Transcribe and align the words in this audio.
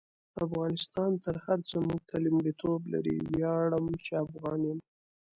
افغانستان 0.45 1.11
تر 1.23 1.35
هر 1.45 1.59
سه 1.69 1.75
مونږ 1.85 2.01
ته 2.09 2.15
لمړیتوب 2.25 2.79
لري: 2.93 3.15
ویاړم 3.33 3.85
چی 4.03 4.11
افغان 4.25 4.59
يم 4.69 4.79